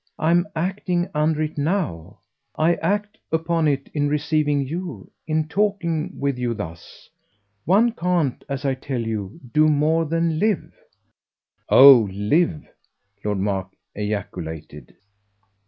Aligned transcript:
I'm 0.17 0.47
acting 0.55 1.07
under 1.13 1.43
it 1.43 1.59
now. 1.59 2.21
I 2.55 2.73
act 2.77 3.19
upon 3.31 3.67
it 3.67 3.87
in 3.93 4.07
receiving 4.09 4.61
you, 4.65 5.11
in 5.27 5.47
talking 5.47 6.17
with 6.19 6.39
you 6.39 6.55
thus. 6.55 7.07
One 7.65 7.91
can't, 7.91 8.43
as 8.49 8.65
I 8.65 8.73
tell 8.73 9.05
you, 9.05 9.39
do 9.53 9.67
more 9.67 10.05
than 10.05 10.39
live." 10.39 10.73
"Oh 11.69 12.09
live!" 12.11 12.63
Lord 13.23 13.37
Mark 13.41 13.75
ejaculated. 13.93 14.95